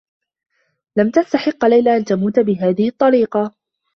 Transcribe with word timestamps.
لم 0.97 1.09
تستحق 1.11 1.65
ليلى 1.65 1.97
أن 1.97 2.05
تموت 2.05 2.39
بهذه 2.39 2.87
الطّريقة. 2.89 3.55